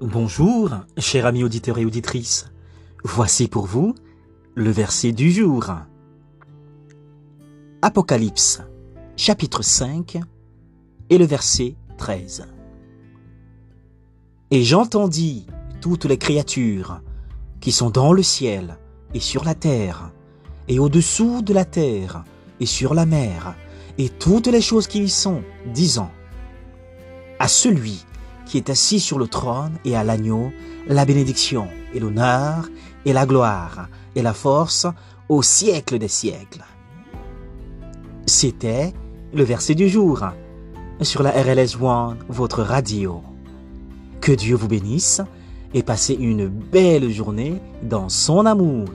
[0.00, 2.46] Bonjour, chers amis auditeurs et auditrices.
[3.04, 3.94] Voici pour vous
[4.56, 5.66] le verset du jour.
[7.80, 8.60] Apocalypse,
[9.16, 10.18] chapitre 5
[11.10, 12.48] et le verset 13.
[14.50, 15.46] Et j'entendis
[15.80, 17.00] toutes les créatures
[17.60, 18.78] qui sont dans le ciel
[19.14, 20.10] et sur la terre
[20.66, 22.24] et au-dessous de la terre
[22.58, 23.54] et sur la mer
[23.96, 25.42] et toutes les choses qui y sont,
[25.72, 26.10] disant
[27.38, 28.04] à celui
[28.54, 30.52] qui est assis sur le trône et à l'agneau,
[30.86, 32.68] la bénédiction et l'honneur
[33.04, 34.86] et la gloire et la force
[35.28, 36.64] au siècle des siècles.
[38.26, 38.94] C'était
[39.34, 40.20] le verset du jour
[41.00, 43.22] sur la RLS One, votre radio.
[44.20, 45.20] Que Dieu vous bénisse
[45.74, 48.86] et passez une belle journée dans son amour.